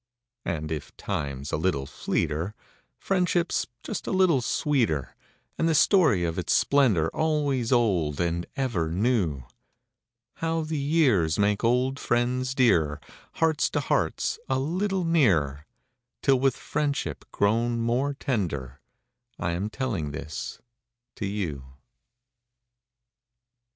y\AJD 0.47 0.71
if 0.71 0.97
time's 0.97 1.51
a 1.51 1.57
little 1.57 1.85
/ 1.85 1.85
V 1.85 1.91
fleeter, 1.91 2.55
friendship 2.97 3.51
s 3.51 3.67
just 3.83 4.07
a 4.07 4.11
little 4.11 4.41
sxx>eeter, 4.41 5.11
And 5.59 5.69
the 5.69 5.73
storp 5.75 6.25
o" 6.35 6.39
its 6.39 6.53
splendor 6.55 7.11
AlvOaps 7.13 7.71
old 7.71 8.19
and 8.19 8.47
eVer 8.57 8.89
neu); 8.91 9.43
Hovc> 10.39 10.69
the 10.69 10.91
pears 10.91 11.37
make 11.37 11.63
old 11.63 11.99
friends 11.99 12.55
dearet~, 12.55 12.97
Hearts 13.33 13.69
to 13.69 13.79
hearts 13.79 14.39
a 14.49 14.57
little 14.57 15.03
nearer 15.05 15.67
Till 16.23 16.39
voith 16.39 16.55
friendship 16.57 17.23
pro>xm 17.31 17.77
more 17.77 18.15
tender 18.15 18.81
I 19.37 19.51
am 19.51 19.69
tellina 19.69 20.13
this 20.13 20.59
to 21.17 21.25
ou. 21.27 21.63